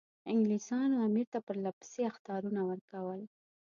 انګلیسانو 0.31 0.95
امیر 1.07 1.27
ته 1.33 1.39
پرله 1.47 1.71
پسې 1.77 2.01
اخطارونه 2.11 2.61
ورکول. 2.69 3.21